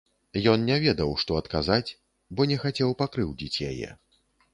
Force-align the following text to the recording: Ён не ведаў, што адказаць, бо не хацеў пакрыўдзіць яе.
Ён 0.51 0.61
не 0.69 0.77
ведаў, 0.85 1.11
што 1.23 1.37
адказаць, 1.41 1.93
бо 2.39 2.47
не 2.53 2.57
хацеў 2.65 2.95
пакрыўдзіць 3.03 3.61
яе. 3.69 3.93